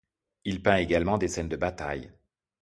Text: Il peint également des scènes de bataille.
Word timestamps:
Il 0.45 0.63
peint 0.63 0.77
également 0.77 1.19
des 1.19 1.27
scènes 1.27 1.47
de 1.47 1.55
bataille. 1.57 2.11